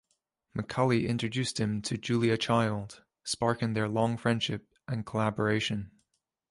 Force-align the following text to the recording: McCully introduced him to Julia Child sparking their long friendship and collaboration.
McCully 0.57 1.07
introduced 1.07 1.59
him 1.59 1.79
to 1.83 1.95
Julia 1.95 2.35
Child 2.35 3.03
sparking 3.23 3.73
their 3.73 3.87
long 3.87 4.17
friendship 4.17 4.73
and 4.87 5.05
collaboration. 5.05 5.91